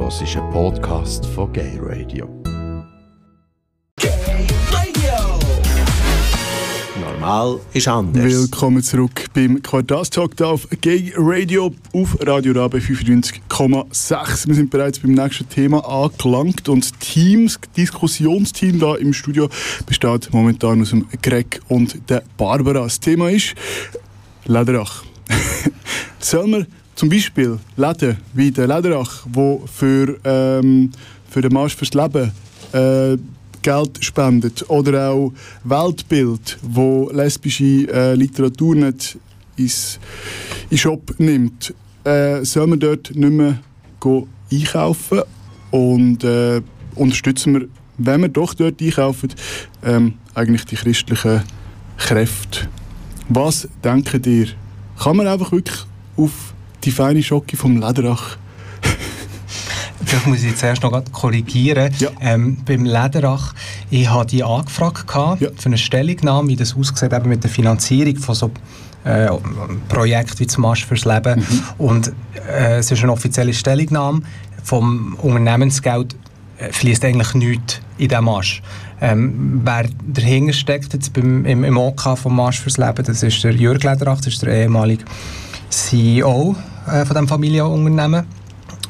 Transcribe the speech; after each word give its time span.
hörst 0.00 0.22
einen 0.22 0.50
Podcast 0.52 1.26
von 1.26 1.52
Gay 1.52 1.78
Radio. 1.80 2.28
Gay 3.96 4.46
Radio. 4.70 5.38
Normal 7.00 7.60
ist 7.72 7.88
anders. 7.88 8.22
Willkommen 8.24 8.82
zurück 8.82 9.26
beim 9.34 9.60
Quartalstalk 9.60 10.40
auf 10.40 10.68
Gay 10.80 11.12
Radio 11.16 11.74
auf 11.92 12.16
Radio 12.20 12.52
Rabe 12.52 12.78
95,6. 12.78 14.46
Wir 14.46 14.54
sind 14.54 14.70
bereits 14.70 15.00
beim 15.00 15.12
nächsten 15.12 15.48
Thema 15.48 15.80
angelangt 15.80 16.68
und 16.68 16.98
Teams, 17.00 17.58
Diskussionsteam 17.76 18.78
da 18.78 18.94
im 18.94 19.12
Studio 19.12 19.48
besteht 19.84 20.32
momentan 20.32 20.80
aus 20.80 20.90
dem 20.90 21.06
Greg 21.22 21.60
und 21.68 22.08
der 22.08 22.22
Barbara. 22.36 22.84
Das 22.84 23.00
Thema 23.00 23.30
ist 23.30 23.54
Lederach. 24.44 25.02
Sollen 26.20 26.52
wir 26.52 26.66
zum 26.98 27.08
Beispiel 27.08 27.60
Läden 27.76 28.16
wie 28.34 28.50
der 28.50 28.66
Lederach, 28.66 29.24
wo 29.32 29.62
für, 29.72 30.18
ähm, 30.24 30.90
für 31.30 31.40
den 31.40 31.52
Marsch 31.52 31.76
fürs 31.76 31.94
Leben 31.94 32.32
äh, 32.72 33.16
Geld 33.62 34.04
spendet 34.04 34.68
oder 34.68 35.10
auch 35.10 35.32
Weltbild, 35.62 36.58
wo 36.60 37.08
lesbische 37.12 37.86
äh, 37.92 38.14
Literatur 38.14 38.74
nicht 38.74 39.16
ins, 39.56 40.00
in 40.70 40.78
Shop 40.78 41.14
nimmt, 41.18 41.72
äh, 42.02 42.44
soll 42.44 42.66
man 42.66 42.80
dort 42.80 43.14
nicht 43.14 43.32
mehr 43.32 43.58
einkaufen 44.50 45.22
und 45.70 46.24
äh, 46.24 46.60
unterstützen 46.96 47.54
wir, 47.54 47.68
wenn 47.98 48.22
wir 48.22 48.28
doch 48.28 48.54
dort 48.54 48.82
einkaufen, 48.82 49.32
ähm, 49.84 50.14
eigentlich 50.34 50.64
die 50.64 50.74
christlichen 50.74 51.42
Kräfte. 51.96 52.68
Was 53.28 53.68
denkt 53.84 54.26
ihr? 54.26 54.48
Kann 54.98 55.16
man 55.16 55.28
einfach 55.28 55.52
wirklich 55.52 55.86
auf 56.16 56.54
die 56.84 56.90
feine 56.90 57.22
Schocke 57.22 57.56
vom 57.56 57.80
Lederach 57.80 58.36
Vielleicht 60.04 60.26
muss 60.26 60.42
ich 60.42 60.56
zuerst 60.56 60.82
noch 60.82 61.02
korrigieren. 61.12 61.92
Ja. 61.98 62.10
Ähm, 62.20 62.58
beim 62.64 62.84
Lederach, 62.84 63.52
ich 63.90 64.08
hatte 64.08 64.36
die 64.36 64.44
angefragt 64.44 65.06
gehabt 65.06 65.40
Ja. 65.40 65.50
für 65.56 65.66
eine 65.66 65.76
Stellungnahme, 65.78 66.48
wie 66.48 66.56
das 66.56 66.76
aussieht 66.76 67.12
eben 67.12 67.28
mit 67.28 67.42
der 67.42 67.50
Finanzierung 67.50 68.16
von 68.16 68.34
so 68.34 68.50
äh, 69.04 69.28
Projekten 69.88 70.38
wie 70.38 70.46
zum 70.46 70.62
Marsch 70.62 70.86
fürs 70.86 71.04
Leben. 71.04 71.44
Und 71.78 72.12
äh, 72.48 72.78
es 72.78 72.90
ist 72.90 73.02
eine 73.02 73.12
offizielle 73.12 73.52
Stellungnahme. 73.52 74.22
Vom 74.62 75.14
Unternehmensgeld 75.20 76.14
äh, 76.58 76.72
fließt 76.72 77.04
eigentlich 77.04 77.34
nichts 77.34 77.80
in 77.98 78.08
diesen 78.08 78.24
Marsch. 78.24 78.62
Ähm, 79.00 79.60
wer 79.64 79.86
dahinter 80.06 80.52
steckt 80.52 80.94
jetzt 80.94 81.12
beim, 81.12 81.44
im, 81.44 81.64
im 81.64 81.76
OK 81.76 82.16
vom 82.16 82.36
Marsch 82.36 82.60
fürs 82.60 82.78
Leben, 82.78 83.04
das 83.04 83.22
ist 83.22 83.44
der 83.44 83.54
Jörg 83.54 83.82
Lederach, 83.82 84.18
das 84.18 84.28
ist 84.28 84.42
der 84.42 84.54
ehemalige 84.54 85.04
CEO 85.70 86.56
äh, 86.86 87.04
von 87.04 87.14
diesem 87.14 87.28
Familienunternehmen. 87.28 88.26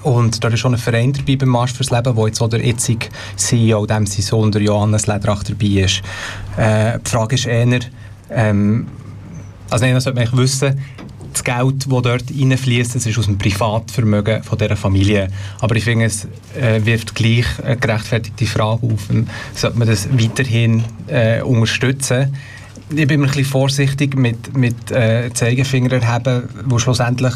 Und 0.03 0.43
da 0.43 0.49
ist 0.49 0.61
schon 0.61 0.75
ein 0.75 0.79
Verein 0.79 1.13
dabei 1.13 1.37
beim 1.37 1.49
Marsch 1.49 1.73
fürs 1.73 1.91
Leben, 1.91 2.15
wo 2.15 2.27
jetzt 2.27 2.41
auch 2.41 2.49
der 2.49 2.65
jetzige 2.65 3.09
CEO, 3.37 3.85
dem 3.85 4.07
sein 4.07 4.23
Sohn, 4.23 4.53
der 4.53 4.63
Johannes 4.63 5.07
Lederach, 5.07 5.43
dabei 5.43 5.67
ist. 5.67 6.03
Äh, 6.57 6.99
die 7.05 7.11
Frage 7.11 7.35
ist 7.35 7.47
eher, 7.47 7.81
ähm, 8.31 8.87
also 9.69 9.85
nein, 9.85 9.95
das 9.95 10.05
sollte 10.05 10.19
man 10.19 10.29
eigentlich 10.29 10.41
wissen, 10.41 10.81
das 11.33 11.45
Geld, 11.45 11.87
das 11.87 12.03
dort 12.03 12.25
reinfließt, 12.31 12.95
das 12.95 13.07
ist 13.07 13.19
aus 13.19 13.27
dem 13.27 13.39
Privatvermögen 13.39 14.43
von 14.43 14.59
dieser 14.59 14.77
Familie. 14.77 15.29
Aber 15.61 15.77
ich 15.77 15.85
finde, 15.85 16.07
es 16.07 16.27
äh, 16.59 16.85
wirft 16.85 17.15
gleich 17.15 17.47
eine 17.63 17.77
gerechtfertigte 17.77 18.47
Frage 18.47 18.87
auf, 18.87 19.11
ähm, 19.11 19.27
sollte 19.55 19.79
man 19.79 19.89
das 19.89 20.09
weiterhin 20.13 20.85
äh, 21.07 21.43
unterstützen? 21.43 22.35
Ich 22.91 23.07
bin 23.07 23.11
immer 23.11 23.25
ein 23.25 23.29
bisschen 23.29 23.45
vorsichtig 23.45 24.17
mit, 24.17 24.57
mit 24.57 24.91
äh, 24.91 25.31
Zeigefinger 25.33 25.93
erheben, 25.93 26.49
wo 26.65 26.79
schlussendlich 26.79 27.35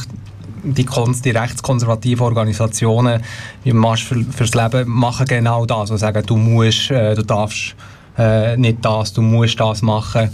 die, 0.62 0.86
die 0.86 1.30
rechtskonservativen 1.30 2.24
Organisationen 2.24 3.22
wie 3.64 3.72
Marsch 3.72 4.04
für, 4.04 4.24
fürs 4.24 4.54
Leben 4.54 4.88
machen 4.88 5.26
genau 5.26 5.66
das. 5.66 5.90
Also 5.90 5.96
sagen, 5.96 6.24
du 6.24 6.36
musst, 6.36 6.90
äh, 6.90 7.14
du 7.14 7.22
darfst 7.22 7.74
äh, 8.16 8.56
nicht 8.56 8.78
das, 8.82 9.12
du 9.12 9.22
musst 9.22 9.58
das 9.60 9.82
machen. 9.82 10.30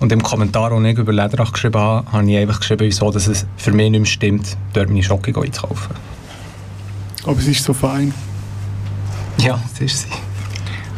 Und 0.00 0.12
im 0.12 0.22
Kommentar, 0.22 0.70
den 0.70 0.84
ich 0.84 0.98
über 0.98 1.12
Lederach 1.12 1.52
geschrieben 1.52 1.80
habe, 1.80 2.12
habe 2.12 2.30
ich 2.30 2.38
einfach 2.38 2.60
geschrieben, 2.60 2.86
wieso 2.86 3.10
dass 3.10 3.26
es 3.26 3.46
für 3.56 3.72
mich 3.72 3.90
nicht 3.90 4.00
mehr 4.00 4.06
stimmt, 4.06 4.56
dort 4.72 4.88
meine 4.88 5.02
Schocke 5.02 5.34
einzukaufen. 5.34 5.96
Aber 7.24 7.38
es 7.38 7.46
ist 7.46 7.64
so 7.64 7.72
fein. 7.72 8.14
Ja, 9.38 9.60
das 9.72 9.80
ist 9.80 10.02
sie. 10.02 10.08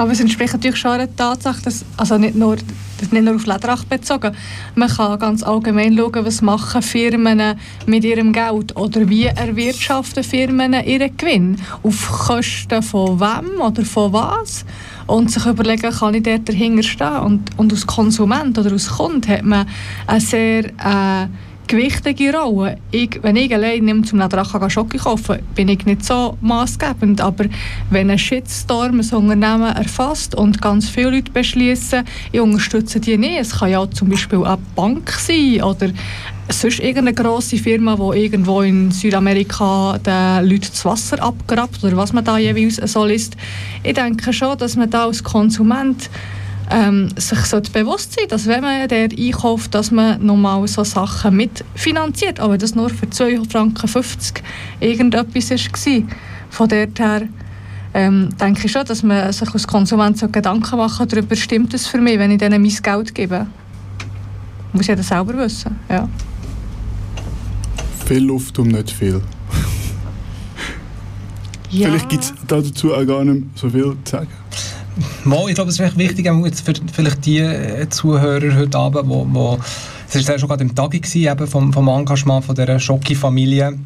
Aber 0.01 0.13
es 0.13 0.21
entspricht 0.21 0.55
natürlich 0.55 0.79
schon 0.79 0.97
der 0.97 1.15
Tatsache, 1.15 1.61
dass, 1.63 1.85
also 1.97 2.17
nicht 2.17 2.35
nur, 2.35 2.57
das 2.99 3.13
nicht 3.13 3.23
nur 3.23 3.35
auf 3.35 3.45
Lederach 3.45 3.85
bezogen, 3.85 4.35
man 4.75 4.89
kann 4.89 5.19
ganz 5.19 5.43
allgemein 5.43 5.95
schauen, 5.95 6.25
was 6.25 6.41
machen 6.41 6.81
Firmen 6.81 7.59
mit 7.85 8.05
ihrem 8.05 8.33
Geld 8.33 8.75
oder 8.77 9.07
wie 9.09 9.25
erwirtschaften 9.25 10.25
Firmen 10.25 10.73
ihren 10.73 11.15
Gewinn, 11.17 11.61
auf 11.83 12.09
Kosten 12.27 12.83
von 12.83 13.21
wem 13.21 13.61
oder 13.61 13.85
von 13.85 14.13
was 14.13 14.65
und 15.11 15.31
sich 15.31 15.45
überlegen, 15.45 15.91
kann 15.91 16.15
ich 16.15 16.23
dort 16.23 16.49
dahinter 16.49 16.83
stehen 16.83 17.19
und, 17.19 17.51
und 17.57 17.73
als 17.73 17.87
Konsument 17.87 18.57
oder 18.59 18.73
als 18.73 18.89
Kunde 18.89 19.29
hat 19.29 19.43
man 19.43 19.67
eine 20.07 20.21
sehr 20.21 20.65
äh, 20.67 21.27
gewichtige 21.67 22.37
Rolle. 22.37 22.79
Ich, 22.91 23.19
wenn 23.23 23.37
ich 23.37 23.55
allein 23.55 23.85
nehme 23.85 24.03
zum 24.03 24.19
Lederach 24.19 24.71
Schocke 24.71 24.99
kaufen, 24.99 25.39
bin 25.55 25.69
ich 25.69 25.87
nicht 25.87 26.05
so 26.05 26.37
maßgebend. 26.41 27.21
Aber 27.21 27.45
wenn 27.91 28.11
ein 28.11 28.19
Shitstorm 28.19 29.01
ein 29.01 29.15
Unternehmen 29.15 29.75
erfasst 29.77 30.35
und 30.35 30.61
ganz 30.61 30.89
viele 30.89 31.11
Leute 31.11 31.31
beschließen, 31.31 32.05
ich 32.33 32.41
unterstütze 32.41 32.99
die 32.99 33.19
nicht, 33.19 33.39
es 33.41 33.59
kann 33.59 33.71
ja 33.71 33.79
auch 33.79 33.91
zum 33.91 34.09
Beispiel 34.09 34.45
eine 34.45 34.59
Bank 34.75 35.11
sein 35.11 35.63
oder 35.63 35.91
sonst 36.53 36.81
irgendeine 36.81 37.15
grosse 37.15 37.57
Firma, 37.57 37.97
die 37.97 38.25
irgendwo 38.25 38.63
in 38.63 38.91
Südamerika 38.91 39.99
den 39.99 40.49
Leuten 40.49 40.69
das 40.71 40.85
Wasser 40.85 41.23
abgrabt 41.23 41.83
oder 41.83 41.97
was 41.97 42.13
man 42.13 42.25
da 42.25 42.39
jeweils 42.39 42.77
so 42.77 43.05
liest. 43.05 43.37
Ich 43.83 43.95
denke 43.95 44.33
schon, 44.33 44.59
dass 44.59 44.77
man 44.77 44.91
da 44.91 45.05
als 45.05 45.23
Konsument 45.23 46.11
ähm, 46.71 47.09
sich 47.17 47.39
bewusst 47.73 48.15
sein, 48.15 48.29
dass 48.29 48.47
wenn 48.47 48.63
man 48.63 48.89
der 48.89 49.09
einkauft, 49.11 49.75
dass 49.75 49.91
man 49.91 50.25
nochmal 50.25 50.67
so 50.69 50.85
Sachen 50.85 51.37
mitfinanziert, 51.37 52.41
aber 52.41 52.59
das 52.59 52.75
nur 52.75 52.91
für 52.91 53.07
2,50 53.07 53.51
Franken 53.51 54.45
irgendetwas 54.81 55.51
war. 55.51 56.03
Von 56.51 56.69
dort 56.69 56.99
her 56.99 57.23
ähm, 57.95 58.29
denke 58.41 58.67
ich 58.67 58.73
schon, 58.73 58.85
dass 58.85 59.03
man 59.03 59.33
sich 59.33 59.53
als 59.53 59.67
Konsument 59.67 60.19
so 60.19 60.29
Gedanken 60.29 60.77
machen 60.77 61.09
darüber, 61.09 61.35
stimmt 61.35 61.75
es 61.75 61.87
für 61.87 61.99
mich, 61.99 62.19
wenn 62.19 62.31
ich 62.31 62.39
denen 62.39 62.63
mein 62.63 62.77
Geld 62.83 63.15
gebe. 63.15 63.47
Muss 64.73 64.87
jeder 64.87 65.03
selber 65.03 65.37
wissen, 65.37 65.77
ja. 65.89 66.09
Viel 68.11 68.25
Luft 68.25 68.59
um 68.59 68.67
nicht 68.67 68.91
viel. 68.91 69.23
ja. 71.71 71.87
Vielleicht 71.87 72.09
gibt 72.09 72.25
es 72.25 72.35
dazu 72.49 72.93
auch 72.93 73.07
gar 73.07 73.25
nicht 73.25 73.45
so 73.55 73.71
viel 73.71 73.97
zu 74.03 74.11
sagen. 74.11 74.27
Mo, 75.25 75.47
ich 75.47 75.55
glaube, 75.55 75.71
es 75.71 75.79
ist 75.79 75.97
wichtig, 75.97 76.29
jetzt 76.45 76.63
für 76.63 76.73
vielleicht 76.93 77.25
die 77.25 77.39
äh, 77.39 77.89
Zuhörer 77.89 78.57
heute 78.57 78.77
Abend, 78.77 79.09
wo, 79.09 79.25
wo 79.31 79.61
es 80.09 80.17
ist 80.17 80.29
ja 80.29 80.37
schon 80.41 80.49
gerade 80.49 80.65
im 80.65 80.75
Tag 80.75 80.91
gewesen, 80.91 81.19
eben 81.19 81.47
vom, 81.47 81.73
vom 81.73 81.87
Engagement 81.87 82.45
von 82.45 82.57
dieser 82.57 82.81
Schocki-Familie. 82.81 83.79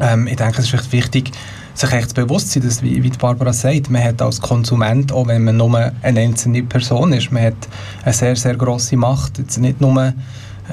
Ähm, 0.00 0.26
ich 0.28 0.36
denke, 0.36 0.62
es 0.62 0.68
ist 0.68 0.72
echt 0.72 0.90
wichtig, 0.92 1.30
sich 1.74 1.92
echt 1.92 2.08
zu 2.08 2.14
bewusst 2.14 2.50
zu 2.50 2.60
sein, 2.60 2.68
dass, 2.70 2.82
wie, 2.82 3.02
wie 3.02 3.10
die 3.10 3.18
Barbara 3.18 3.52
sagt, 3.52 3.90
man 3.90 4.02
hat 4.02 4.22
als 4.22 4.40
Konsument, 4.40 5.12
auch 5.12 5.26
wenn 5.26 5.44
man 5.44 5.58
nur 5.58 5.92
eine 6.00 6.20
einzelne 6.20 6.62
Person 6.62 7.12
ist, 7.12 7.30
man 7.32 7.42
hat 7.42 7.68
eine 8.02 8.14
sehr, 8.14 8.34
sehr 8.34 8.56
grosse 8.56 8.96
Macht. 8.96 9.36
Jetzt 9.36 9.58
nicht 9.58 9.78
nur 9.78 10.14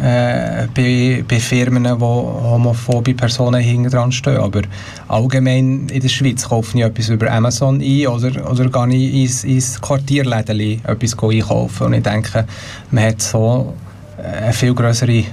äh, 0.01 0.67
bei, 0.73 1.23
bei 1.27 1.39
Firmen, 1.39 1.85
wo 1.99 2.39
homophobe 2.43 3.13
Personen 3.13 3.61
hinten 3.61 3.89
dran 3.89 4.11
stehen. 4.11 4.37
Aber 4.37 4.61
allgemein 5.07 5.87
in 5.87 6.01
der 6.01 6.09
Schweiz 6.09 6.47
kaufe 6.47 6.77
ich 6.77 6.83
etwas 6.83 7.09
über 7.09 7.31
Amazon 7.31 7.81
ein 7.81 8.07
oder, 8.07 8.49
oder 8.49 8.69
gehe 8.69 8.97
ich 8.97 9.21
ins, 9.21 9.43
ins 9.43 9.81
Quartierläden 9.81 10.81
etwas 10.83 11.17
einkaufen. 11.17 11.87
Und 11.87 11.93
ich 11.93 12.03
denke, 12.03 12.45
man 12.91 13.03
hat 13.03 13.21
so 13.21 13.73
eine 14.17 14.53
viel 14.53 14.73
größere 14.73 15.23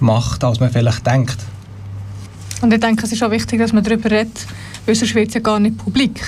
Macht, 0.00 0.44
als 0.44 0.60
man 0.60 0.70
vielleicht 0.70 1.06
denkt. 1.06 1.38
Und 2.60 2.72
ich 2.72 2.80
denke, 2.80 3.04
es 3.04 3.12
ist 3.12 3.22
auch 3.22 3.30
wichtig, 3.30 3.58
dass 3.58 3.72
man 3.72 3.84
darüber 3.84 4.10
redet, 4.10 4.46
weil 4.86 4.94
sonst 4.94 5.14
wird 5.14 5.28
es 5.28 5.34
ja 5.34 5.40
gar 5.40 5.58
nicht 5.58 5.78
publik. 5.78 6.20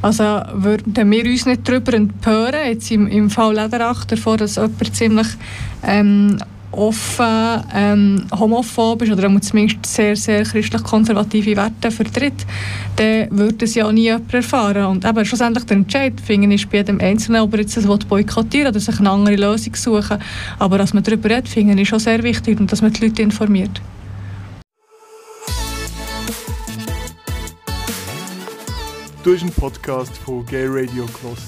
Also 0.00 0.22
würden 0.52 1.10
wir 1.10 1.24
uns 1.24 1.46
nicht 1.46 1.68
darüber 1.68 1.92
empören, 1.92 2.66
jetzt 2.66 2.90
im, 2.90 3.08
im 3.08 3.30
Fall 3.30 3.54
Lederach, 3.54 4.04
davor, 4.04 4.36
dass 4.36 4.56
jemand 4.56 4.96
ziemlich 4.96 5.26
ähm, 5.84 6.38
offen 6.72 7.64
ähm, 7.74 8.26
homophob 8.38 9.02
ist 9.02 9.12
oder 9.12 9.40
zumindest 9.40 9.86
sehr, 9.86 10.16
sehr 10.16 10.44
christlich-konservative 10.44 11.56
Werte 11.56 11.90
vertritt, 11.90 12.46
dann 12.96 13.28
würde 13.30 13.64
es 13.64 13.74
ja 13.74 13.86
auch 13.86 13.92
nie 13.92 14.02
jemand 14.02 14.32
erfahren. 14.32 14.84
Und 14.84 15.04
eben 15.04 15.24
schlussendlich 15.24 15.64
der 15.64 15.78
Entscheid, 15.78 16.20
finde 16.20 16.54
ich, 16.54 16.62
ist 16.62 16.70
bei 16.70 16.78
jedem 16.78 17.00
Einzelnen, 17.00 17.42
ob 17.42 17.54
er 17.54 17.60
jetzt 17.60 17.76
das 17.76 17.86
boykottieren 17.86 18.68
oder 18.68 18.80
sich 18.80 18.98
eine 18.98 19.10
andere 19.10 19.36
Lösung 19.36 19.74
suchen. 19.74 20.18
Aber 20.58 20.78
dass 20.78 20.94
man 20.94 21.02
darüber 21.02 21.30
redet, 21.30 21.48
finde 21.48 21.80
ich 21.80 21.88
schon 21.88 21.98
sehr 21.98 22.22
wichtig 22.22 22.60
und 22.60 22.70
dass 22.70 22.82
man 22.82 22.92
die 22.92 23.06
Leute 23.06 23.22
informiert. 23.22 23.80
Du 29.24 29.34
hast 29.34 29.42
einen 29.42 29.52
Podcast 29.52 30.16
von 30.16 30.46
Gay 30.46 30.66
Radio 30.66 31.04
gehört. 31.06 31.38